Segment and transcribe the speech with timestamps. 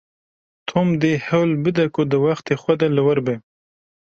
[0.69, 3.35] Tom dê hewl bide ku di wextê xwe de li wir be.